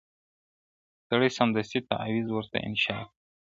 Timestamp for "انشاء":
2.67-3.03